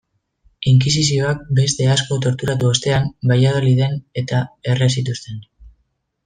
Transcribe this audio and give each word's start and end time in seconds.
Inkisizioak 0.69 1.43
beste 1.59 1.85
asko 1.95 2.17
torturatu 2.27 2.71
ostean 2.77 3.05
Valladoliden-eta 3.33 4.41
erre 4.75 4.89
zituzten. 4.99 5.39